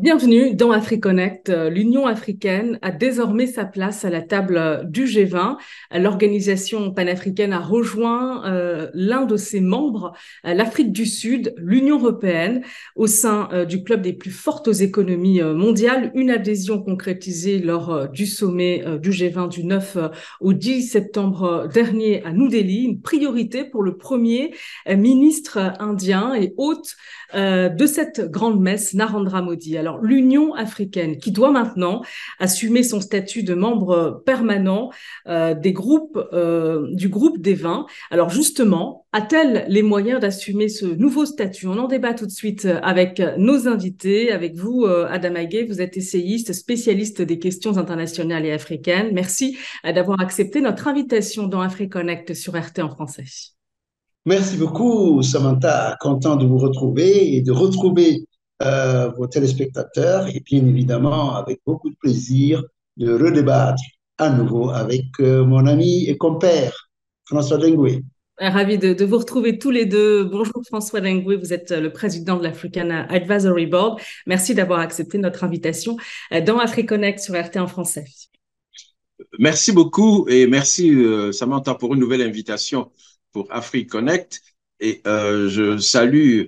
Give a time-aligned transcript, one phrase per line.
[0.00, 1.48] Bienvenue dans AfriConnect.
[1.48, 5.56] L'Union africaine a désormais sa place à la table du G20.
[5.92, 10.12] L'organisation panafricaine a rejoint euh, l'un de ses membres,
[10.46, 12.62] euh, l'Afrique du Sud, l'Union européenne,
[12.94, 16.12] au sein euh, du club des plus fortes économies mondiales.
[16.14, 19.98] Une adhésion concrétisée lors du sommet du G20 du 9
[20.40, 22.84] au 10 septembre dernier à New Delhi.
[22.84, 24.54] Une priorité pour le premier
[24.86, 26.94] ministre indien et hôte
[27.34, 29.76] de cette grande messe, Narendra Modi.
[29.96, 32.02] l'Union africaine, qui doit maintenant
[32.38, 34.90] assumer son statut de membre permanent
[35.26, 37.86] euh, des groupes, euh, du groupe des 20.
[38.10, 41.66] Alors, justement, a-t-elle les moyens d'assumer ce nouveau statut?
[41.66, 45.64] On en débat tout de suite avec nos invités, avec vous, euh, Adam Aguet.
[45.64, 49.10] Vous êtes essayiste, spécialiste des questions internationales et africaines.
[49.12, 53.24] Merci d'avoir accepté notre invitation dans AfriConnect sur RT en français.
[54.28, 55.96] Merci beaucoup, Samantha.
[56.00, 58.27] Content de vous retrouver et de retrouver
[58.62, 62.62] euh, vos téléspectateurs et bien évidemment avec beaucoup de plaisir
[62.96, 63.82] de redébattre
[64.18, 66.90] à nouveau avec euh, mon ami et compère
[67.26, 68.02] François Dengue.
[68.40, 70.24] Ravi de, de, vous retrouver tous les deux.
[70.24, 74.00] Bonjour François Dengue, vous êtes le président de l'African Advisory Board.
[74.26, 75.96] Merci d'avoir accepté notre invitation
[76.32, 78.04] euh, dans AfriConnect sur RT en français.
[79.38, 80.96] Merci beaucoup et merci
[81.32, 82.92] Samantha pour une nouvelle invitation
[83.32, 84.40] pour AfriConnect.
[84.80, 86.46] Et euh, je salue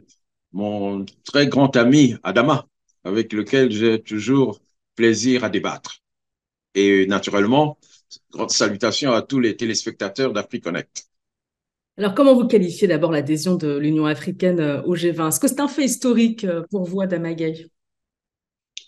[0.53, 2.67] mon très grand ami Adama,
[3.05, 4.61] avec lequel j'ai toujours
[4.95, 6.01] plaisir à débattre.
[6.75, 7.79] Et naturellement,
[8.31, 11.11] grande salutation à tous les téléspectateurs d'AfriConnect.
[11.97, 15.61] Alors, comment vous qualifiez d'abord l'adhésion de l'Union africaine euh, au G20 Est-ce que c'est
[15.61, 17.67] un fait historique euh, pour vous, Adama Gay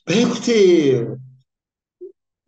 [0.07, 1.17] ben, Écoutez, euh,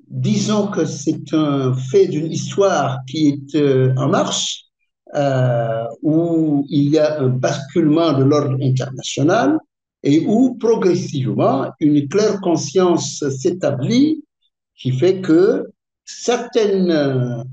[0.08, 4.63] disons que c'est un fait d'une histoire qui est en marche
[5.14, 9.58] euh, où il y a un basculement de l'ordre international
[10.02, 14.24] et où progressivement une claire conscience s'établit
[14.76, 15.70] qui fait que
[16.04, 17.44] certaines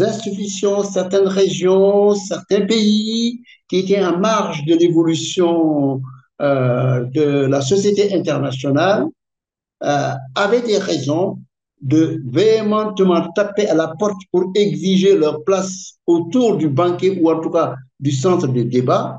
[0.00, 6.02] institutions, certaines régions, certains pays qui étaient en marge de l'évolution
[6.42, 9.06] euh, de la société internationale
[9.82, 11.38] euh, avaient des raisons
[11.80, 17.40] de véhémentement taper à la porte pour exiger leur place autour du banquet ou en
[17.40, 19.18] tout cas du centre de débat,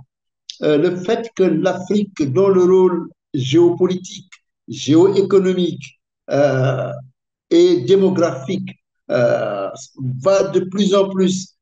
[0.64, 4.32] euh, le fait que l'Afrique, dont le rôle géopolitique,
[4.68, 6.00] géoéconomique
[6.32, 6.92] euh,
[7.50, 8.70] et démographique
[9.12, 9.70] euh,
[10.24, 11.54] va de plus en plus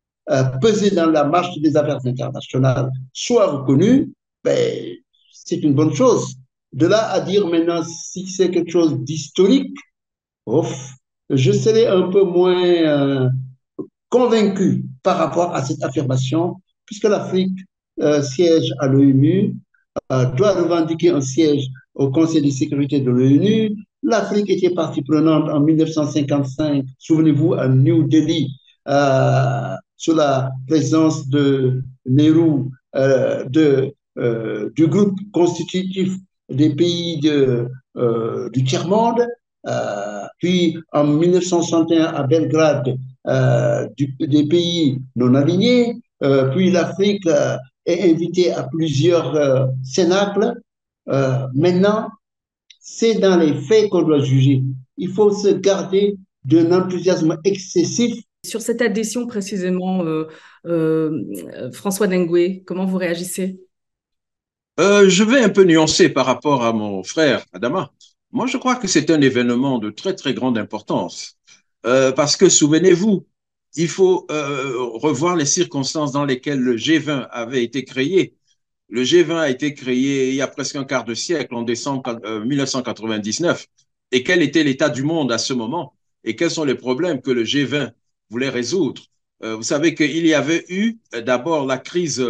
[0.59, 4.11] peser dans la marche des affaires internationales, soit reconnu,
[4.43, 4.95] ben,
[5.31, 6.35] c'est une bonne chose.
[6.73, 9.77] De là à dire maintenant si c'est quelque chose d'historique,
[10.45, 10.95] ouf,
[11.29, 13.29] je serais un peu moins euh,
[14.09, 17.57] convaincu par rapport à cette affirmation, puisque l'Afrique
[18.01, 19.55] euh, siège à l'ONU,
[20.11, 23.75] euh, doit revendiquer un siège au Conseil de sécurité de l'ONU.
[24.03, 28.49] L'Afrique était partie prenante en 1955, souvenez-vous, à New Delhi,
[29.97, 32.65] sous la présence de Nehru,
[34.75, 36.13] du groupe constitutif
[36.49, 39.25] des pays du tiers-monde.
[39.67, 43.87] Euh, puis en 1961 à Belgrade, euh,
[44.19, 47.27] des pays non alignés, euh, puis l'Afrique
[47.85, 50.53] est invitée à plusieurs cénacles.
[51.53, 52.09] maintenant,
[52.79, 54.63] c'est dans les faits qu'on doit juger.
[54.97, 58.15] Il faut se garder d'un enthousiasme excessif.
[58.45, 60.03] Sur cette adhésion précisément,
[61.73, 63.59] François Dengue, comment vous réagissez?
[64.77, 67.91] Je vais un peu nuancer par rapport à mon frère Adama.
[68.35, 71.37] Moi, je crois que c'est un événement de très, très grande importance.
[71.85, 73.25] Euh, parce que, souvenez-vous,
[73.77, 78.35] il faut euh, revoir les circonstances dans lesquelles le G20 avait été créé.
[78.89, 82.19] Le G20 a été créé il y a presque un quart de siècle, en décembre
[82.45, 83.61] 1999.
[83.61, 85.95] Euh, et quel était l'état du monde à ce moment?
[86.25, 87.93] Et quels sont les problèmes que le G20
[88.29, 89.01] voulait résoudre?
[89.41, 92.25] Vous savez qu'il y avait eu d'abord la crise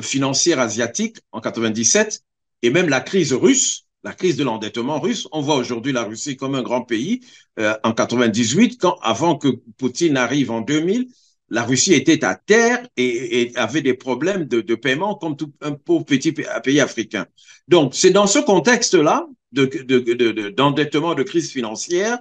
[0.00, 2.22] financière asiatique en 97
[2.62, 5.26] et même la crise russe la crise de l'endettement russe.
[5.32, 7.22] On voit aujourd'hui la Russie comme un grand pays.
[7.58, 9.48] Euh, en 98, quand, avant que
[9.78, 11.08] Poutine arrive en 2000,
[11.48, 16.04] la Russie était à terre et, avait des problèmes de, paiement comme tout un pauvre
[16.04, 17.26] petit pays africain.
[17.66, 22.18] Donc, c'est dans ce contexte-là d'endettement, de, de, crise financière,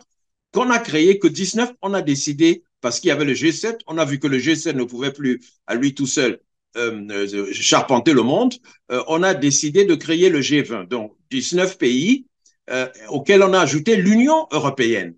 [0.51, 3.99] qu'on a créé que 19, on a décidé, parce qu'il y avait le G7, on
[3.99, 6.39] a vu que le G7 ne pouvait plus à lui tout seul
[6.77, 8.55] euh, euh, charpenter le monde,
[9.07, 12.25] on a décidé de créer le G20, donc 19 pays
[13.09, 15.15] auxquels on a ajouté l'Union européenne.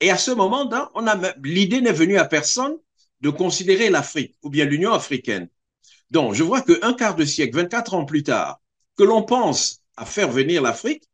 [0.00, 2.76] Et à ce moment là on a l'idée n'est venue à personne
[3.20, 5.48] de considérer l'Afrique ou bien l'Union africaine.
[6.10, 8.60] Donc, je vois qu'un quart de siècle, 24 ans plus tard,
[8.96, 11.04] que l'on pense à faire venir l'Afrique,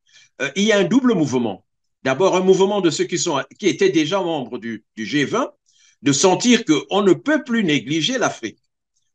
[0.40, 1.64] euh, il y a un double mouvement.
[2.02, 5.50] D'abord, un mouvement de ceux qui étaient déjà membres du, du G20,
[6.02, 8.58] de sentir qu'on ne peut plus négliger l'Afrique.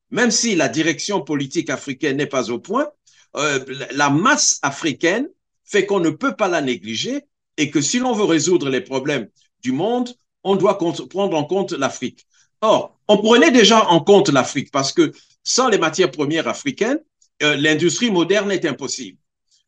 [0.10, 2.89] Même si la direction politique africaine n'est pas au point,
[3.35, 5.27] euh, la masse africaine
[5.63, 7.21] fait qu'on ne peut pas la négliger
[7.57, 9.27] et que si l'on veut résoudre les problèmes
[9.62, 10.13] du monde,
[10.44, 12.25] on doit prendre en compte l'Afrique.
[12.62, 15.12] Or, on prenait déjà en compte l'Afrique parce que
[15.44, 17.00] sans les matières premières africaines,
[17.44, 19.18] euh, l'industrie moderne est impossible.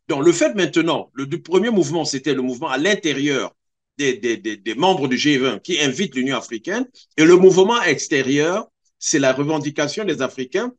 [0.07, 3.55] Donc, le fait maintenant, le, premier mouvement, c'était le mouvement à l'intérieur
[3.97, 8.67] des, des, des, membres du G20 qui invite l'Union africaine, et le mouvement extérieur,
[8.97, 10.73] c'est la revendication des Africains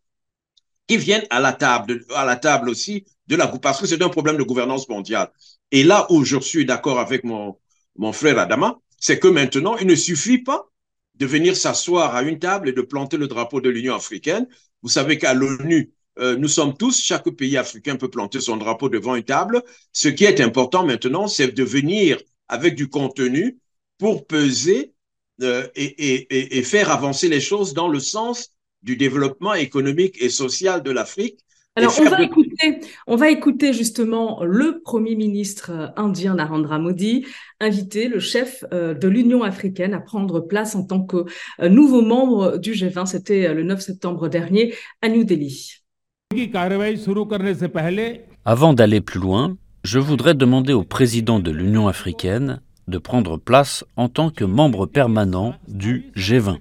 [0.91, 4.09] qui viennent à la table, à la table aussi de la parce que c'est un
[4.09, 5.31] problème de gouvernance mondiale.
[5.71, 7.57] Et là où je suis d'accord avec mon,
[7.95, 10.67] mon frère Adama, c'est que maintenant, il ne suffit pas
[11.15, 14.49] de venir s'asseoir à une table et de planter le drapeau de l'Union africaine.
[14.83, 18.89] Vous savez qu'à l'ONU, euh, nous sommes tous, chaque pays africain peut planter son drapeau
[18.89, 19.63] devant une table.
[19.93, 23.61] Ce qui est important maintenant, c'est de venir avec du contenu
[23.97, 24.93] pour peser
[25.41, 28.51] euh, et, et, et, faire avancer les choses dans le sens
[28.83, 31.41] du développement économique et social de l'Afrique.
[31.77, 37.27] Alors, on va, écouter, on va écouter justement le Premier ministre indien Narendra Modi
[37.61, 41.27] inviter le chef euh, de l'Union africaine à prendre place en tant que
[41.69, 43.07] nouveau membre du G20.
[43.07, 45.81] C'était le 9 septembre dernier à New Delhi.
[48.45, 53.85] Avant d'aller plus loin, je voudrais demander au président de l'Union africaine de prendre place
[53.97, 56.59] en tant que membre permanent du G20.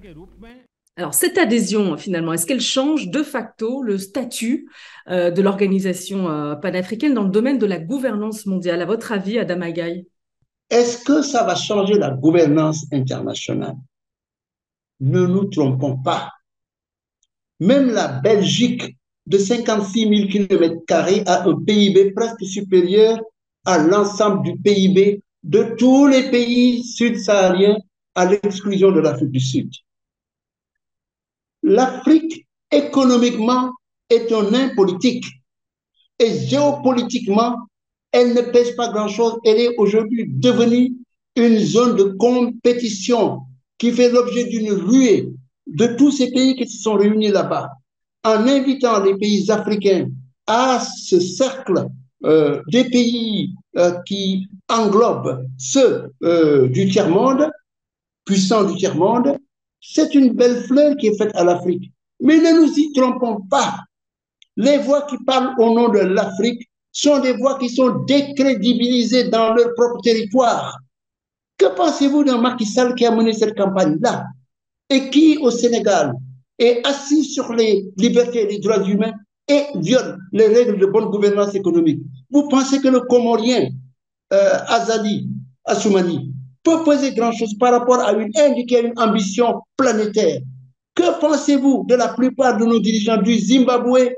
[1.00, 4.70] Alors cette adhésion, finalement, est-ce qu'elle change de facto le statut
[5.08, 8.82] euh, de l'organisation euh, panafricaine dans le domaine de la gouvernance mondiale?
[8.82, 10.06] À votre avis, Adam Agaï?
[10.70, 13.78] Est-ce que ça va changer la gouvernance internationale?
[15.00, 16.34] Ne nous trompons pas.
[17.62, 20.84] Même la Belgique de 56 000 km
[21.28, 23.22] à un PIB presque supérieur
[23.64, 27.78] à l'ensemble du PIB de tous les pays sud-sahariens
[28.16, 29.72] à l'exclusion de l'Afrique du Sud.
[31.70, 33.72] L'Afrique, économiquement,
[34.10, 35.26] est un nain politique.
[36.18, 37.58] Et géopolitiquement,
[38.12, 39.38] elle ne pèse pas grand-chose.
[39.46, 40.96] Elle est aujourd'hui devenue
[41.36, 43.42] une zone de compétition
[43.78, 45.30] qui fait l'objet d'une ruée
[45.68, 47.70] de tous ces pays qui se sont réunis là-bas
[48.24, 50.10] en invitant les pays africains
[50.48, 51.88] à ce cercle
[52.26, 57.48] euh, des pays euh, qui englobent ceux euh, du tiers-monde,
[58.26, 59.38] puissants du tiers-monde,
[59.82, 61.92] c'est une belle fleur qui est faite à l'Afrique.
[62.22, 63.80] Mais ne nous y trompons pas.
[64.58, 69.54] Les voix qui parlent au nom de l'Afrique sont des voix qui sont décrédibilisées dans
[69.54, 70.78] leur propre territoire.
[71.58, 74.26] Que pensez-vous d'un Macky Sall qui a mené cette campagne-là
[74.90, 76.14] et qui, au Sénégal,
[76.58, 79.14] est assis sur les libertés et les droits humains
[79.48, 82.02] et viole les règles de bonne gouvernance économique?
[82.30, 83.70] Vous pensez que le Comorien
[84.34, 85.30] euh, Azali
[85.66, 86.34] Assoumani
[86.64, 90.42] peut poser grand-chose par rapport à une Inde qui a une ambition planétaire.
[90.96, 94.12] Que pensez-vous de la plupart de nos dirigeants du Zimbabwe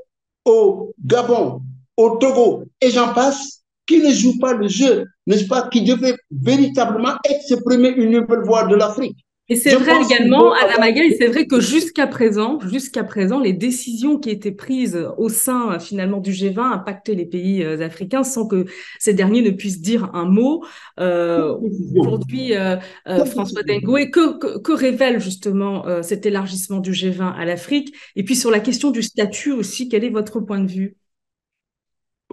[0.46, 1.62] au Gabon,
[1.98, 6.16] au Togo et j'en passe, qui ne jouent pas le jeu, n'est-ce pas, qui devaient
[6.32, 9.18] véritablement exprimer une nouvelle voix de l'Afrique?
[9.52, 14.18] Et c'est vrai également, Adamaga, et c'est vrai que jusqu'à présent, jusqu'à présent, les décisions
[14.18, 18.66] qui étaient prises au sein finalement du G20 impactaient les pays euh, africains sans que
[18.98, 20.64] ces derniers ne puissent dire un mot.
[21.02, 21.58] Euh,
[21.98, 22.78] Aujourd'hui, euh,
[23.26, 27.94] François Dengoué, que, que, que, révèle justement euh, cet élargissement du G20 à l'Afrique?
[28.16, 30.96] Et puis sur la question du statut aussi, quel est votre point de vue?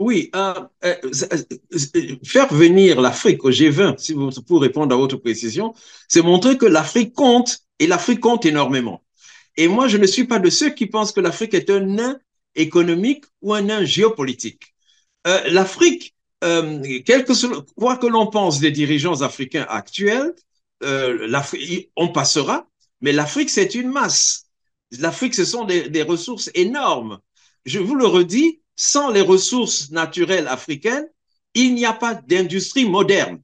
[0.00, 0.94] Oui, euh, euh,
[1.32, 5.74] euh, faire venir l'Afrique au G20, si vous, pour répondre à votre précision,
[6.08, 9.02] c'est montrer que l'Afrique compte et l'Afrique compte énormément.
[9.56, 12.18] Et moi, je ne suis pas de ceux qui pensent que l'Afrique est un nain
[12.54, 14.74] économique ou un nain géopolitique.
[15.24, 20.32] L'Afrique, quoi que l'on pense des dirigeants africains actuels,
[20.80, 22.68] on passera,
[23.00, 24.46] mais l'Afrique, c'est une masse.
[24.98, 27.18] L'Afrique, ce sont des ressources énormes.
[27.64, 31.08] Je vous le redis, sans les ressources naturelles africaines,
[31.52, 33.42] il n'y a pas d'industrie moderne.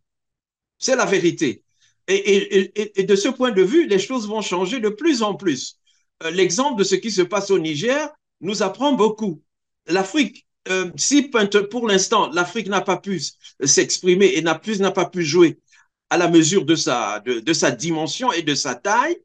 [0.79, 1.65] C'est la vérité.
[2.07, 5.79] Et, de ce point de vue, les choses vont changer de plus en plus.
[6.23, 8.09] Euh, l'exemple de ce qui se passe au Niger
[8.43, 9.43] nous apprend beaucoup.
[9.89, 11.23] L'Afrique, euh, si
[11.71, 13.21] pour l'instant l'Afrique n'a pas pu
[13.65, 15.59] s'exprimer et n'a plus n'a pas pu jouer
[16.11, 17.21] à la mesure de sa
[17.77, 19.19] dimension et de sa taille,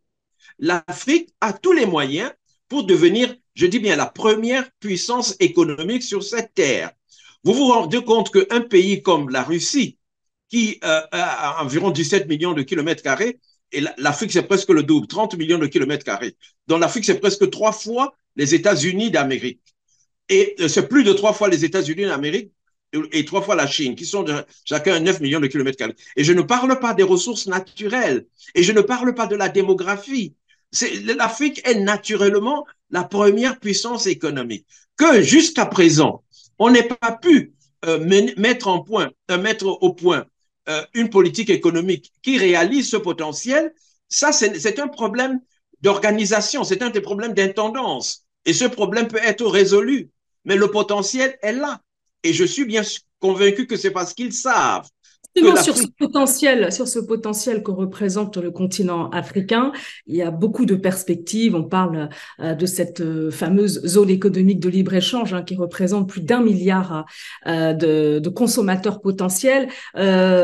[0.58, 2.32] l'Afrique a tous les moyens
[2.68, 6.92] pour devenir je dis bien la première puissance économique sur cette terre.
[7.44, 9.98] Vous vous rendez compte qu'un pays comme la Russie,
[10.48, 13.38] qui euh, a environ 17 millions de kilomètres carrés,
[13.74, 16.38] et l'Afrique c'est presque le double, 30 millions de kilomètres carrés.
[16.68, 19.62] Dans l'Afrique c'est presque trois fois les États-Unis d'Amérique.
[20.30, 22.54] Et euh, c'est plus de trois fois les États-Unis d'Amérique
[23.12, 24.26] et trois fois la Chine, qui sont
[24.64, 25.96] chacun 9 millions de kilomètres carrés.
[26.16, 28.26] Et je ne parle pas des ressources naturelles,
[28.56, 30.34] et je ne parle pas de la démographie.
[31.18, 34.66] L'Afrique est naturellement la première puissance économique.
[34.98, 36.24] Que jusqu'à présent,
[36.58, 37.54] on n'ait pas pu
[37.86, 38.00] euh,
[38.38, 40.26] mettre, en point, euh, au point
[40.68, 43.74] euh, une politique économique qui réalise ce potentiel,
[44.10, 45.40] ça, c'est un problème
[45.82, 48.26] d'organisation, c'est un des problèmes d'intendance.
[48.46, 50.10] Et ce problème peut être résolu,
[50.44, 51.82] mais le potentiel est là.
[52.24, 52.82] Et je suis bien
[53.20, 54.90] convaincu que c'est parce qu'ils savent
[55.36, 59.72] sur ce potentiel, sur ce potentiel que représente le continent africain,
[60.08, 61.56] il y a beaucoup de perspectives.
[61.56, 62.10] On parle
[62.40, 66.42] euh, de cette euh, fameuse zone économique de libre échange hein, qui représente plus d'un
[66.42, 67.06] milliard
[67.48, 69.68] euh, de, de, consommateurs potentiels.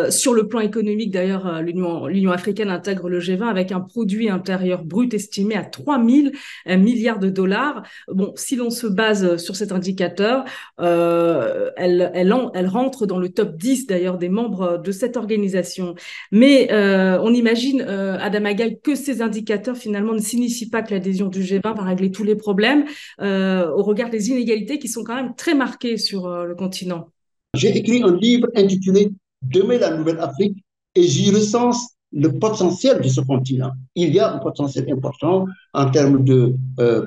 [0.09, 5.13] sur le plan économique, d'ailleurs, l'Union, africaine intègre le G20 avec un produit intérieur brut
[5.13, 6.29] estimé à 3 000
[6.77, 7.83] milliards de dollars.
[8.07, 10.43] Bon, si l'on se base sur cet indicateur,
[10.77, 15.95] elle, elle, elle rentre dans le top 10 d'ailleurs des membres de cette organisation.
[16.31, 20.93] Mais euh, on imagine, euh, Adam Agaï, que ces indicateurs finalement ne signifient pas que
[20.93, 22.85] l'adhésion du G20 va régler tous les problèmes
[23.21, 27.07] euh, au regard des inégalités qui sont quand même très marquées sur le continent.
[27.55, 30.57] J'ai écrit un livre intitulé Demain la Nouvelle Afrique
[30.95, 33.71] et j'y recense le potentiel de ce continent.
[33.95, 36.55] Il y a un potentiel important en termes de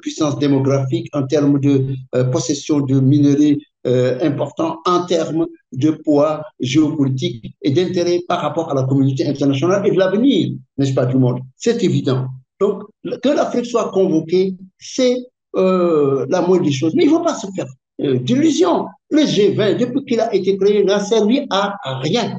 [0.03, 1.95] puissance démographique, en termes de
[2.31, 8.75] possession de minerais euh, important en termes de poids géopolitique et d'intérêt par rapport à
[8.75, 11.41] la communauté internationale et de l'avenir, n'est-ce pas, du monde?
[11.57, 12.27] C'est évident.
[12.61, 12.83] Donc,
[13.23, 15.17] que l'Afrique soit convoquée, c'est
[15.57, 16.95] euh, la moindre des choses.
[16.95, 17.67] Mais il ne faut pas se faire
[18.01, 18.87] euh, d'illusions.
[19.11, 22.39] Le G20, depuis qu'il a été créé, n'a servi à rien.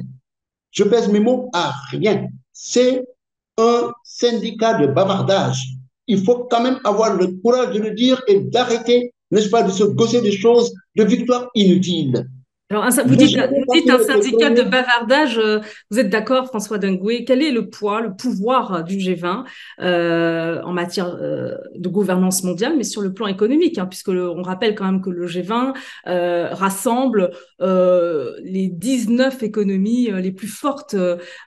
[0.70, 2.26] Je pèse mes mots, à rien.
[2.52, 3.02] C'est
[3.58, 5.64] un syndicat de bavardage.
[6.06, 9.70] Il faut quand même avoir le courage de le dire et d'arrêter n'est-ce pas, de
[9.70, 12.26] se gosser des choses, de victoires inutiles.
[12.72, 15.38] Alors, vous dites, un syndicat de bavardage.
[15.38, 15.58] Euh,
[15.90, 19.44] vous êtes d'accord, François Dengoué Quel est le poids, le pouvoir du G20
[19.80, 24.42] euh, en matière euh, de gouvernance mondiale, mais sur le plan économique, hein, puisque on
[24.42, 25.74] rappelle quand même que le G20
[26.54, 30.96] rassemble les 19 économies les plus fortes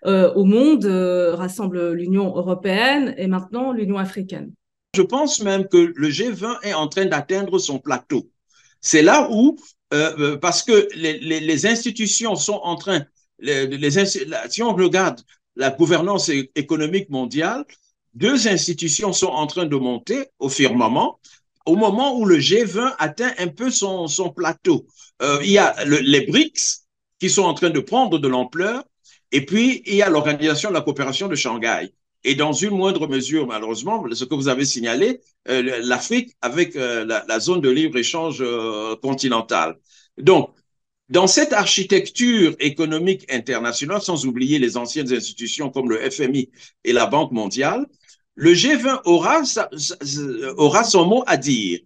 [0.04, 4.52] au monde, rassemble l'Union européenne et maintenant l'Union africaine.
[4.96, 8.30] Je pense même que le G20 est en train d'atteindre son plateau.
[8.80, 9.58] C'est là où,
[9.94, 13.04] euh, euh, parce que les, institutions sont en train,
[14.50, 15.22] si on regarde
[15.56, 17.66] la gouvernance économique mondiale,
[18.14, 21.20] deux institutions sont en train de monter au firmament
[21.66, 24.86] au moment où le G20 atteint un peu son, plateau.
[25.22, 26.86] Euh, il y a le, les BRICS
[27.20, 28.84] qui sont en train de prendre de l'ampleur,
[29.32, 33.08] et puis il y a l'Organisation de la coopération de Shanghai et dans une moindre
[33.08, 38.38] mesure, malheureusement, ce que vous avez signalé, euh, l'Afrique avec euh, la, zone de libre-échange
[38.42, 39.78] euh, continentale.
[40.18, 40.52] Donc,
[41.10, 46.50] dans cette architecture économique internationale, sans oublier les anciennes institutions comme le FMI
[46.86, 47.86] et la Banque mondiale,
[48.36, 49.42] le G20 aura,
[50.58, 51.80] aura son mot à dire.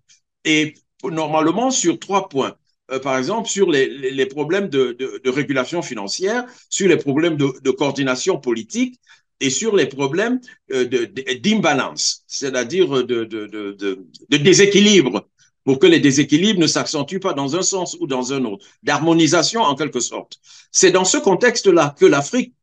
[0.45, 2.55] Et normalement sur trois points.
[3.03, 7.51] Par exemple, sur les, les problèmes de, de, de, régulation financière, sur les problèmes de,
[7.61, 8.97] de coordination politique,
[9.39, 10.39] et sur les problèmes
[10.71, 10.85] euh,
[11.41, 15.27] d'imbalance, c'est-à-dire de, déséquilibre,
[15.63, 19.61] pour que les déséquilibres ne s'accentuent pas dans un sens ou dans un autre, d'harmonisation
[19.61, 20.39] en quelque sorte.
[20.71, 22.53] C'est dans ce contexte-là que l'Afrique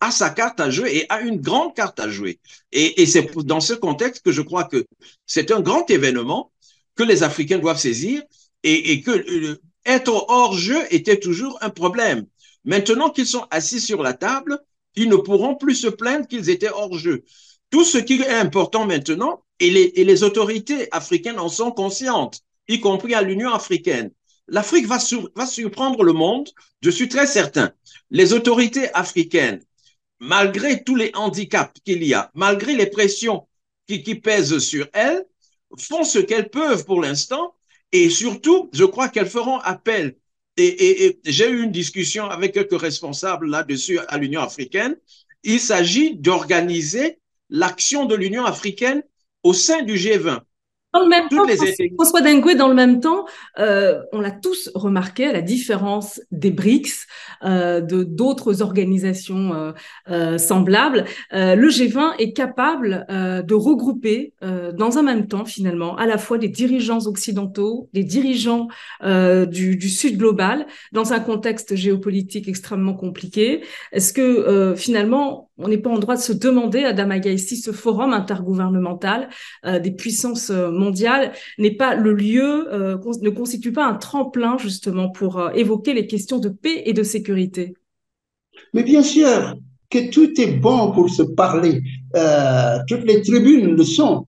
[0.00, 2.40] a sa carte à jouer et a une grande carte à jouer.
[2.72, 4.84] Et, c'est dans ce contexte que je crois que
[5.26, 6.50] c'est un grand événement
[6.96, 8.20] que les Africains doivent saisir
[8.64, 12.26] et, et que euh, être hors jeu était toujours un problème.
[12.64, 14.58] Maintenant qu'ils sont assis sur la table,
[14.96, 17.24] ils ne pourront plus se plaindre qu'ils étaient hors jeu.
[17.70, 23.14] Tout ce qui est important maintenant, et les, autorités africaines en sont conscientes, y compris
[23.14, 24.10] à l'Union africaine.
[24.48, 26.48] L'Afrique va surprendre le monde,
[26.82, 27.72] je suis très certain.
[28.10, 29.62] Les autorités africaines,
[30.18, 33.46] malgré tous les handicaps qu'il y a, malgré les pressions
[33.86, 35.24] qui, qui pèsent sur elles,
[35.78, 37.54] font ce qu'elles peuvent pour l'instant
[37.92, 40.16] et surtout, je crois qu'elles feront appel
[40.56, 44.96] et, j'ai eu une discussion avec quelques responsables là-dessus à l'Union africaine.
[45.44, 47.18] Il s'agit d'organiser
[47.48, 49.02] l'action de l'Union africaine
[49.42, 50.40] au sein du G20.
[50.92, 51.46] Dans le même temps,
[51.94, 53.24] François Dengue, dans le même temps,
[53.58, 57.06] euh, on l'a tous remarqué, à la différence des BRICS,
[57.44, 59.72] euh, de d'autres organisations euh,
[60.10, 65.96] euh semblables, euh, le G20 est capable euh, de regrouper dans un même temps, finalement,
[65.96, 68.68] à la fois des dirigeants occidentaux, des dirigeants
[69.02, 73.62] du, du, Sud global, dans un contexte géopolitique extrêmement compliqué.
[73.92, 77.70] Est-ce que finalement, on n'est pas en droit de se demander, Adam Agaï, si ce
[77.70, 79.28] forum intergouvernemental
[79.64, 80.81] des puissances mondiales
[81.58, 86.48] n'est pas le lieu, ne constitue pas un tremplin justement pour évoquer les questions de
[86.48, 87.74] paix et de sécurité
[88.74, 89.56] Mais bien sûr
[89.90, 91.82] que tout est bon pour se parler.
[92.88, 94.26] toutes les tribunes le sont.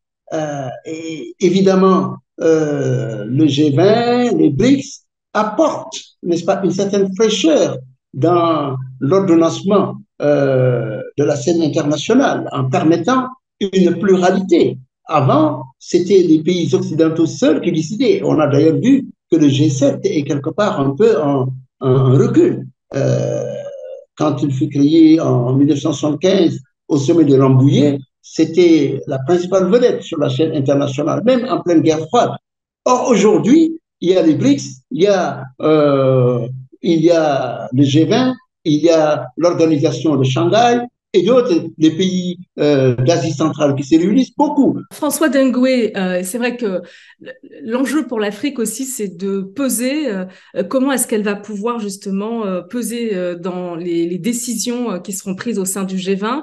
[1.41, 7.79] évidemment, le G20, les BRICS apportent, n'est-ce pas, une certaine fraîcheur
[8.15, 13.27] dans l'ordonnancement euh, de la scène internationale en permettant
[13.61, 14.79] une pluralité.
[15.07, 18.23] Avant, c'était les pays occidentaux seuls qui décidaient.
[18.25, 21.49] On a d'ailleurs vu que le G7 est quelque part un peu en,
[21.81, 22.67] recul.
[22.95, 23.45] Euh,
[24.17, 26.59] quand il fut créé en 1975
[26.89, 31.83] au sommet de Rambouillet, c'était la principale vedette sur la scène internationale, même en pleine
[31.83, 32.31] guerre froide.
[32.87, 36.47] Or, aujourd'hui, il y a les BRICS, il y a euh,
[36.83, 38.35] il y a le G20,
[38.65, 40.81] il y a l'organisation de Shanghai,
[41.15, 44.77] et d'autres, les pays euh, d'Asie centrale qui se beaucoup.
[44.93, 46.83] François Dengue, euh, c'est vrai que
[47.63, 50.11] l'enjeu pour l'Afrique aussi, c'est de peser.
[50.11, 50.25] Euh,
[50.69, 55.65] comment est-ce qu'elle va pouvoir justement peser dans les, les, décisions qui seront prises au
[55.65, 56.43] sein du G20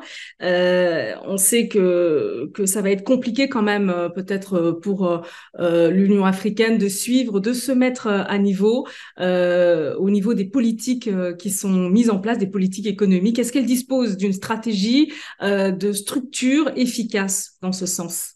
[1.25, 5.21] On sait que que ça va être compliqué quand même, peut-être pour
[5.59, 8.87] l'Union africaine de suivre, de se mettre à niveau
[9.19, 13.37] au niveau des politiques qui sont mises en place, des politiques économiques.
[13.37, 18.35] Est-ce qu'elle dispose d'une stratégie stratégie euh, de structure efficace dans ce sens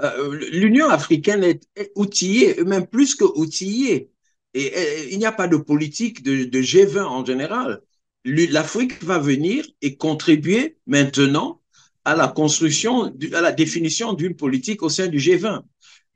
[0.00, 4.10] euh, L'Union africaine est, outillée, même plus que outillée.
[4.54, 7.80] Et, il n'y a pas de politique de, G20 en général.
[8.24, 11.60] L'Afrique va venir et contribuer maintenant
[12.04, 15.62] à la construction, à la définition d'une politique au sein du G20.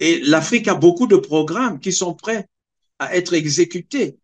[0.01, 2.49] Et l'Afrique a beaucoup de programmes qui sont prêts
[2.99, 4.19] à être exécutés.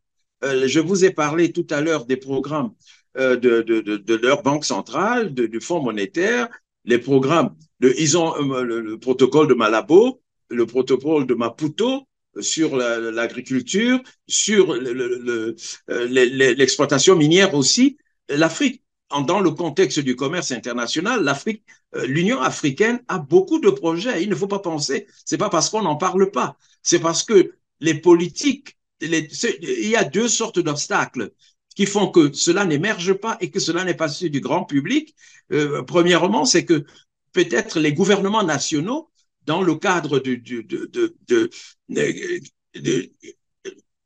[0.45, 2.73] Euh, je vous ai parlé tout à l'heure des programmes
[3.19, 6.49] de, de, de, leur banque centrale, du Fonds monétaire,
[6.85, 7.55] les programmes.
[7.81, 12.07] De, ils ont euh, le, protocole de Malabo, le protocole de Maputo
[12.41, 15.55] sur l'agriculture, sur euh,
[15.89, 17.99] l'exploitation minière aussi.
[18.29, 18.83] L'Afrique,
[19.27, 21.65] dans le contexte du commerce international, l'Afrique,
[22.07, 24.23] l'Union africaine a beaucoup de projets.
[24.23, 27.55] Il ne faut pas penser, c'est pas parce qu'on n'en parle pas, c'est parce que
[27.81, 31.33] les politiques, il y a deux sortes d'obstacles
[31.79, 35.15] qui font que cela n'émerge pas et que cela n'est pas su du grand public.
[35.53, 36.85] Euh, premièrement, c'est que
[37.31, 39.11] peut-être les gouvernements nationaux,
[39.47, 40.67] dans le cadre du,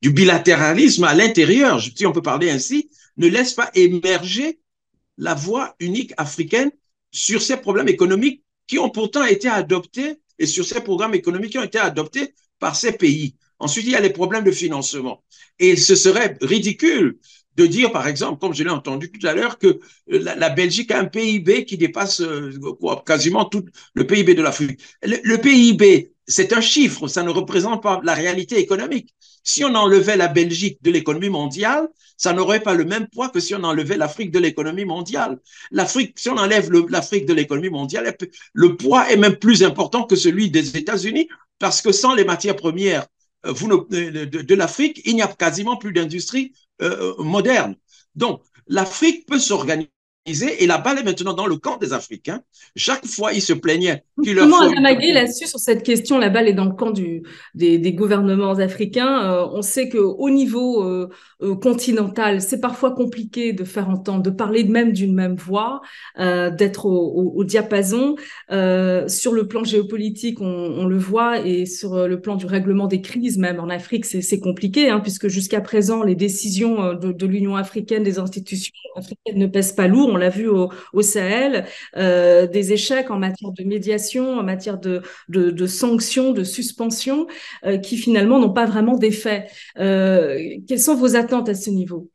[0.02, 4.60] bilatéralisme à l'intérieur, si on peut parler ainsi, ne laissent pas émerger
[5.16, 6.72] la voie unique africaine
[7.10, 11.58] sur ces problèmes économiques qui ont pourtant été adoptés et sur ces programmes économiques qui
[11.58, 13.34] ont été adoptés par ces pays.
[13.58, 15.24] Ensuite, il y a les problèmes de financement.
[15.58, 17.18] Et ce serait ridicule
[17.56, 20.98] de dire, par exemple, comme je l'ai entendu tout à l'heure, que la, Belgique a
[20.98, 22.50] un PIB qui dépasse euh,
[23.04, 24.80] quasiment tout le PIB de l'Afrique.
[25.02, 29.14] Le, PIB, c'est un chiffre, ça ne représente pas la réalité économique.
[29.44, 33.40] Si on enlevait la Belgique de l'économie mondiale, ça n'aurait pas le même poids que
[33.40, 35.40] si on enlevait l'Afrique de l'économie mondiale.
[35.72, 38.16] L'Afrique, si on enlève l'Afrique de l'économie mondiale,
[38.52, 42.56] le poids est même plus important que celui des États-Unis parce que sans les matières
[42.56, 43.06] premières
[43.46, 47.76] euh, vous, de, l'Afrique, il n'y a quasiment plus d'industrie euh, euh, moderne.
[48.14, 49.90] Donc, l'Afrique peut s'organiser
[50.24, 52.42] et la balle est maintenant dans le camp des Africains.
[52.76, 56.52] Chaque fois, ils se plaignaient qu'il leur Comment là-dessus sur cette question La balle est
[56.52, 59.24] dans le camp du, des, gouvernements africains.
[59.24, 61.08] Euh, on sait qu'au niveau euh,
[61.42, 65.80] euh, continental, c'est parfois compliqué de faire entendre, de parler même d'une même voix,
[66.16, 68.14] d'être au, diapason.
[68.48, 73.38] sur le plan géopolitique, on, le voit, et sur le plan du règlement des crises,
[73.38, 78.04] même en Afrique, c'est compliqué, hein, puisque jusqu'à présent, les décisions de, de l'Union africaine,
[78.04, 81.64] des institutions africaines ne pèsent pas lourd on l'a vu au, Sahel,
[81.96, 87.26] euh, des échecs en matière de médiation, en matière de, sanctions, de suspensions,
[87.64, 89.46] euh, qui finalement n'ont pas vraiment d'effet.
[89.78, 92.10] Euh, quelles sont vos attentes à ce niveau?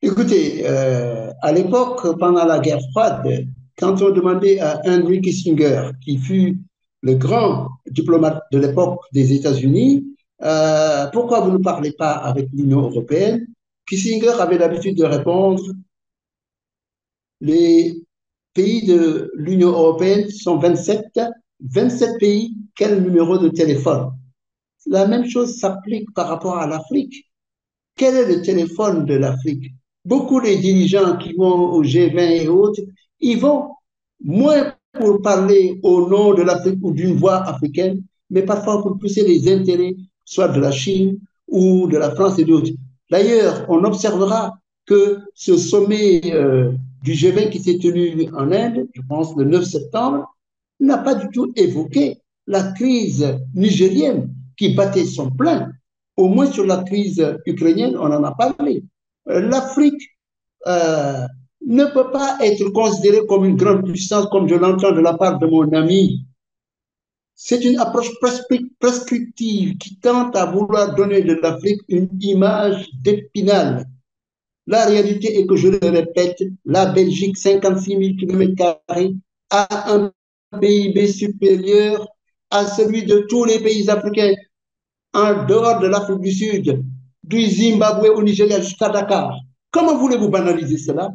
[0.00, 6.58] Écoutez, à l'époque, pendant la guerre froide, quand on demandait à Henry Kissinger, qui fut
[7.02, 10.06] le grand diplomate de l'époque des États-Unis,
[11.12, 13.46] pourquoi vous ne parlez pas avec l'Union européenne?
[13.88, 15.62] Kissinger avait l'habitude de répondre
[17.40, 18.02] les
[18.54, 21.06] pays de l'Union européenne sont 27.
[21.60, 24.12] 27 pays, quel numéro de téléphone?
[24.86, 27.26] La même chose s'applique par rapport à l'Afrique.
[27.96, 29.72] Quel est le téléphone de l'Afrique?
[30.04, 32.80] Beaucoup des dirigeants qui vont au G20 et autres,
[33.20, 33.70] ils vont
[34.22, 39.26] moins pour parler au nom de l'Afrique ou d'une voix africaine, mais parfois pour pousser
[39.26, 42.70] les intérêts, soit de la Chine ou de la France et d'autres.
[43.10, 49.02] D'ailleurs, on observera que ce sommet euh, du G20 qui s'est tenu en Inde, je
[49.08, 50.26] pense le 9 septembre,
[50.80, 55.70] n'a pas du tout évoqué la crise nigérienne qui battait son plein.
[56.16, 58.82] Au moins sur la crise ukrainienne, on en a parlé.
[59.28, 60.02] Euh, L'Afrique
[60.66, 61.26] euh,
[61.66, 65.38] ne peut pas être considérée comme une grande puissance, comme je l'entends de la part
[65.38, 66.24] de mon ami.
[67.34, 68.10] C'est une approche
[68.80, 73.86] prescriptive qui tente à vouloir donner de l'Afrique une image d'épinal.
[74.68, 78.82] La réalité est que, je le répète, la Belgique, 56 000 km,
[79.48, 80.12] a un
[80.60, 82.06] PIB supérieur
[82.50, 84.34] à celui de tous les pays africains,
[85.14, 86.84] en dehors de l'Afrique du Sud,
[87.24, 89.38] du Zimbabwe au Nigeria jusqu'à Dakar.
[89.70, 91.12] Comment voulez-vous banaliser cela?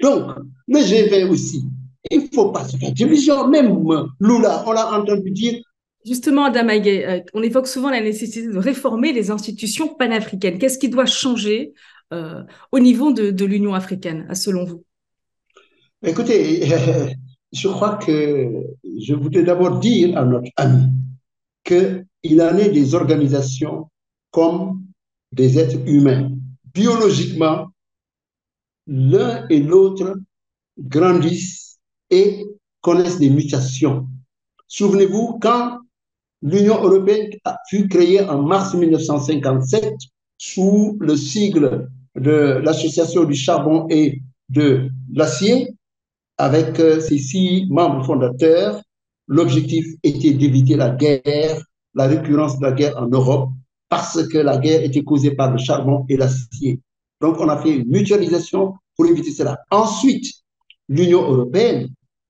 [0.00, 0.30] Donc,
[0.68, 1.64] le G20 aussi,
[2.12, 3.48] il ne faut pas se faire division.
[3.48, 3.76] Même
[4.20, 5.60] Lula, on l'a entendu dire.
[6.06, 10.58] Justement, Adam euh, on évoque souvent la nécessité de réformer les institutions panafricaines.
[10.58, 11.72] Qu'est-ce qui doit changer
[12.10, 14.84] au niveau de, de l'Union africaine, selon vous?
[16.02, 16.66] Écoutez,
[17.52, 18.50] je crois que
[19.00, 20.88] je voudrais d'abord dire à notre ami
[21.64, 23.90] qu'il en est des organisations
[24.30, 24.84] comme
[25.32, 26.30] des êtres humains.
[26.74, 27.68] Biologiquement,
[28.86, 30.16] l'un et l'autre
[30.78, 31.78] grandissent
[32.10, 32.44] et
[32.80, 34.06] connaissent des mutations.
[34.68, 35.78] Souvenez-vous, quand
[36.42, 37.30] l'Union européenne
[37.68, 39.94] fut créée en mars 1957
[40.52, 45.74] sous le sigle de l'Association du charbon et de l'acier,
[46.36, 48.82] avec euh, ses six membres fondateurs,
[49.26, 51.62] l'objectif était d'éviter la guerre,
[51.94, 53.50] la récurrence de la guerre en Europe,
[53.88, 56.78] parce que la guerre était causée par le charbon et l'acier.
[57.22, 59.58] Donc, on a fait une mutualisation pour éviter cela.
[59.70, 60.26] Ensuite,
[60.88, 61.88] l'Union européenne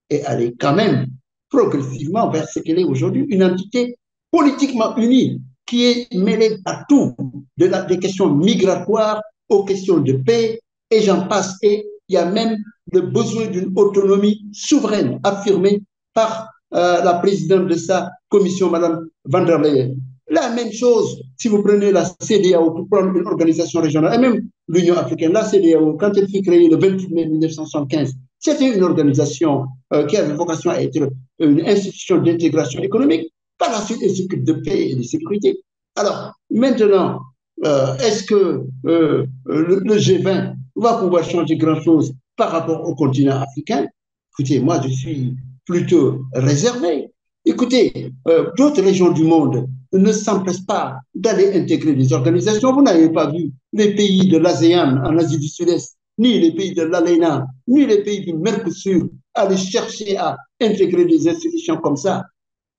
[0.09, 1.07] est allée quand même
[1.49, 3.97] progressivement vers ce qu'elle est aujourd'hui, une entité
[4.31, 7.15] politiquement unie qui est mêlée à tout,
[7.57, 10.59] de la, des questions migratoires aux questions de paix,
[10.91, 11.55] et j'en passe.
[11.61, 12.57] Et il y a même
[12.91, 15.81] le besoin d'une autonomie souveraine affirmée
[16.13, 19.95] par euh, la présidente de sa commission, Madame van der Leyen.
[20.29, 24.49] La même chose, si vous prenez la CDAO pour prendre une organisation régionale, et même
[24.67, 29.65] l'Union africaine, la CDAO, quand elle fut créée le 28 mai 1975, c'était une organisation
[29.93, 33.31] euh, qui avait vocation à être une institution d'intégration économique.
[33.57, 35.61] Par la suite, elle s'occupe de paix et de sécurité.
[35.95, 37.21] Alors, maintenant,
[37.65, 43.87] euh, est-ce que le, le G20 va pouvoir changer grand-chose par rapport au continent africain,
[44.33, 47.09] écoutez, moi, je suis plutôt réservé.
[47.45, 52.73] Écoutez, euh, d'autres régions du monde ne s'empressent pas d'aller intégrer des organisations.
[52.73, 56.73] Vous n'avez pas vu les pays de l'ASEAN en Asie du Sud-Est, ni les pays
[56.73, 62.23] de l'ALENA, ni les pays du Mercosur aller chercher à intégrer des institutions comme ça.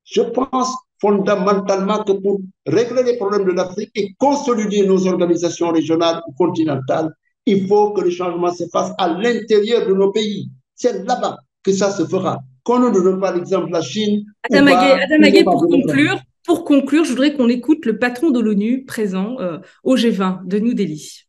[0.06, 6.22] Je pense fondamentalement que pour régler les problèmes de l'Afrique et consolider nos organisations régionales
[6.26, 7.12] ou continentales,
[7.44, 10.48] il faut que le changement se fasse à l'intérieur de nos pays.
[10.74, 12.40] C'est là-bas que ça se fera.
[12.64, 14.24] Qu'on ne donne pas l'exemple de la Chine.
[14.50, 19.36] Adam Aguet, pour conclure, pour conclure, je voudrais qu'on écoute le patron de l'ONU présent
[19.40, 21.26] euh, au G20 de New Delhi.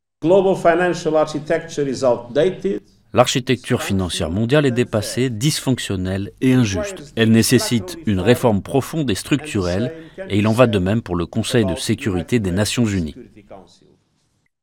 [3.13, 7.13] L'architecture financière mondiale est dépassée, dysfonctionnelle et injuste.
[7.15, 9.93] Elle nécessite une réforme profonde et structurelle,
[10.29, 13.15] et il en va de même pour le Conseil de sécurité des Nations Unies.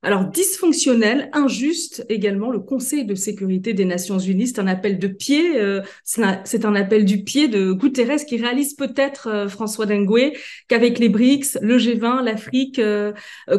[0.05, 5.09] Alors, dysfonctionnel, injuste également, le Conseil de sécurité des Nations Unies, c'est un appel de
[5.09, 10.35] pied, euh, c'est un, appel du pied de Guterres qui réalise peut-être, euh, François Dengue,
[10.69, 13.15] qu'avec les BRICS, le G20, l'Afrique euh,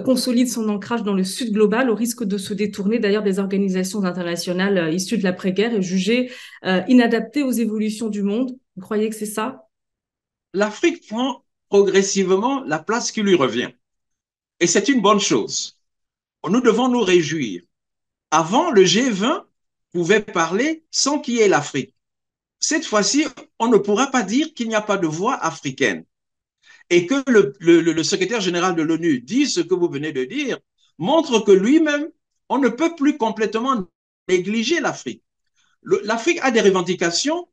[0.06, 4.04] consolide son ancrage dans le sud global au risque de se détourner d'ailleurs des organisations
[4.04, 6.30] internationales issues de l'après-guerre et jugées
[6.88, 8.56] inadaptées aux évolutions du monde.
[8.76, 9.68] Vous croyez que c'est ça?
[10.54, 13.70] L'Afrique prend progressivement la place qui lui revient.
[14.60, 15.75] Et c'est une bonne chose
[16.50, 17.62] nous devons nous réjouir.
[18.32, 19.44] Avant, le G20
[19.92, 21.96] pouvait parler sans qu'il y ait l'Afrique.
[22.60, 23.26] Cette fois-ci,
[23.60, 26.06] on ne pourra pas dire qu'il n'y a pas de voix africaine.
[26.90, 27.24] Et que
[27.60, 30.60] le, secrétaire général de l'ONU dise ce que vous venez de dire,
[30.98, 32.10] montre que lui-même,
[32.50, 33.88] on ne peut plus complètement
[34.28, 35.24] négliger l'Afrique.
[35.84, 37.48] L'Afrique a des revendications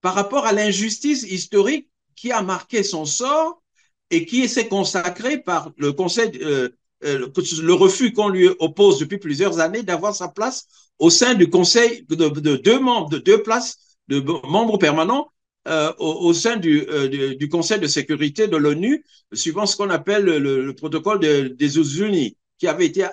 [0.00, 3.62] par rapport à l'injustice historique qui a marqué son sort
[4.10, 6.70] et qui s'est consacrée par le Conseil euh,
[7.02, 10.66] le refus qu'on lui oppose depuis plusieurs années d'avoir sa place
[10.98, 13.78] au sein du Conseil de, deux membres, de deux places
[14.08, 15.30] de membres permanents
[15.68, 20.74] euh, au, sein euh, du, Conseil de sécurité de l'ONU, suivant ce qu'on appelle le,
[20.74, 23.06] protocole des Unis, qui avait été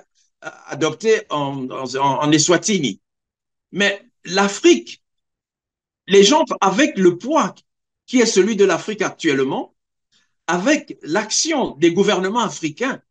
[0.67, 3.01] adopté en, en Eswatini.
[3.71, 5.01] Mais l'Afrique,
[6.07, 7.55] les gens, avec le poids
[8.05, 9.73] qui est celui de l'Afrique actuellement,
[10.47, 13.01] avec l'action des gouvernements africains,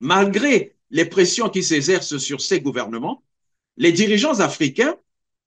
[0.00, 3.22] malgré les pressions qui s'exercent sur ces gouvernements,
[3.76, 4.96] les dirigeants africains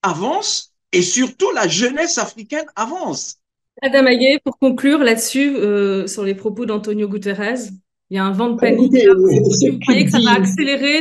[0.01, 3.39] avance et surtout la jeunesse africaine avance.
[3.81, 7.69] Adam Aguet, pour conclure là-dessus, euh, sur les propos d'Antonio Guterres,
[8.09, 8.91] il y a un vent de panique.
[8.91, 10.99] Vous croyez que ça va accélérer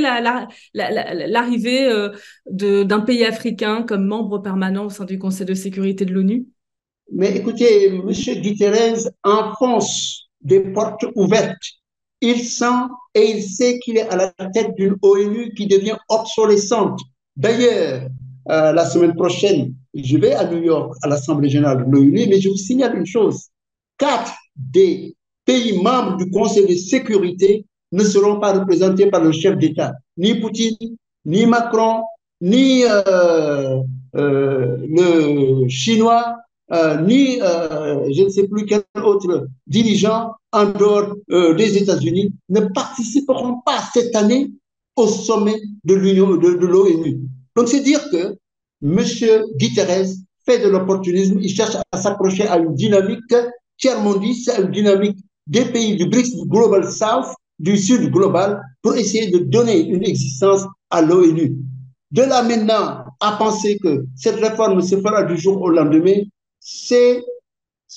[0.75, 2.11] l'arrivée euh,
[2.47, 6.47] d'un pays africain comme membre permanent au sein du Conseil de sécurité de l'ONU?
[7.11, 8.13] Mais écoutez, M.
[8.43, 11.78] Guterres enfonce des portes ouvertes.
[12.21, 17.01] Il sent et il sait qu'il est à la tête d'une ONU qui devient obsolescente.
[17.37, 18.09] D'ailleurs,
[18.51, 22.41] euh, la semaine prochaine, je vais à New York à l'Assemblée générale de l'ONU, mais
[22.41, 23.49] je vous signale une chose.
[23.99, 29.57] Quatre des pays membres du Conseil de sécurité ne seront pas représentés par le chef
[29.57, 29.95] d'État.
[30.17, 32.03] Ni Poutine, ni Macron,
[32.41, 33.81] ni euh,
[34.17, 36.37] euh, le Chinois,
[37.03, 43.83] ni je ne sais plus quel autre dirigeant en dehors des États-Unis ne participeront pas
[43.93, 44.51] cette année
[44.97, 47.21] au sommet de l'Union de, de l'ONU.
[47.57, 48.37] Donc, c'est dire que
[48.83, 49.01] M.
[49.57, 50.07] Guterres
[50.45, 53.35] fait de l'opportunisme, il cherche à s'approcher à une dynamique
[53.79, 57.27] tiers-mondiste, à une dynamique des pays du BRICS, du Global South,
[57.59, 61.57] du Sud global, pour essayer de donner une existence à l'ONU.
[62.11, 66.23] De là maintenant à penser que cette réforme se fera du jour au lendemain,
[66.71, 67.25] c'est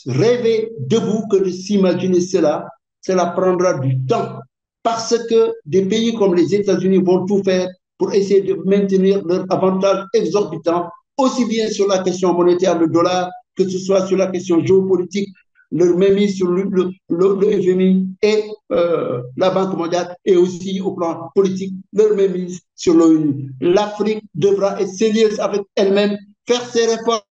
[0.06, 2.68] rêver debout que de s'imaginer cela.
[3.02, 4.40] Cela prendra du temps
[4.82, 9.46] parce que des pays comme les États-Unis vont tout faire pour essayer de maintenir leur
[9.50, 14.28] avantage exorbitant, aussi bien sur la question monétaire, le dollar, que ce soit sur la
[14.28, 15.30] question géopolitique,
[15.72, 21.74] leur mainmise sur le, FMI et euh, la Banque mondiale, et aussi au plan politique,
[21.94, 23.52] leur mainmise sur l'ONU.
[23.60, 27.22] L'Afrique devra être sérieuse avec elle-même, faire ses réformes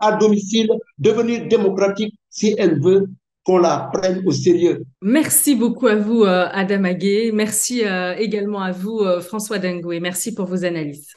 [0.00, 3.06] à domicile, devenir démocratique si elle veut
[3.46, 4.84] qu'on la prenne au sérieux.
[5.00, 7.30] Merci beaucoup à vous, euh, Adam Aguet.
[7.32, 10.00] Merci euh, également à vous, euh, François Dengoué.
[10.00, 11.12] Merci pour vos analyses.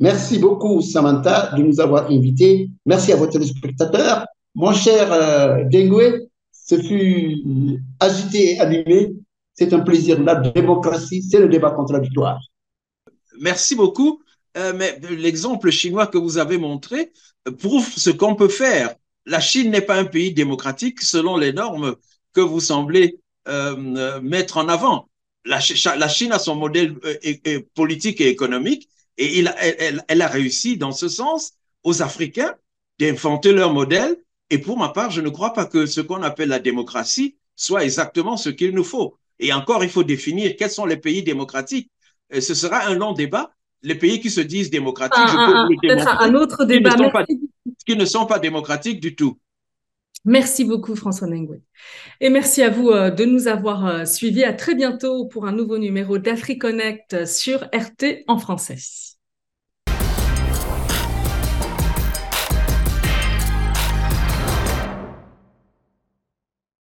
[0.00, 2.68] Merci beaucoup, Samantha, de nous avoir invités.
[2.84, 4.26] Merci à vos téléspectateurs.
[4.54, 5.06] Mon cher
[5.70, 7.36] Dengoué, ce fut
[8.00, 9.12] agité et animé.
[9.54, 10.20] C'est un plaisir.
[10.22, 12.40] La démocratie, c'est le débat contradictoire.
[13.40, 14.20] Merci beaucoup.
[14.56, 17.12] Mais l'exemple chinois que vous avez montré
[17.58, 18.94] prouve ce qu'on peut faire
[19.26, 21.96] la Chine n'est pas un pays démocratique selon les normes
[22.32, 25.08] que vous semblez euh, euh, mettre en avant.
[25.44, 29.44] La, Chine a son modèle euh, politique et économique et
[30.08, 32.54] elle, a réussi dans ce sens aux Africains
[32.98, 34.16] d'inventer leur modèle.
[34.50, 37.84] Et pour ma part, je ne crois pas que ce qu'on appelle la démocratie soit
[37.84, 39.16] exactement ce qu'il nous faut.
[39.38, 41.90] Et encore, il faut définir quels sont les pays démocratiques.
[42.32, 43.54] ce sera un long débat.
[43.82, 46.96] Les pays qui se disent démocratiques, je peux un, un autre débat
[47.86, 49.38] qui ne sont pas démocratiques du tout.
[50.24, 51.62] Merci beaucoup, François Nengwe.
[52.20, 54.44] Et merci à vous euh, de nous avoir euh, suivis.
[54.44, 58.76] À très bientôt pour un nouveau numéro d'AfriConnect sur RT en français.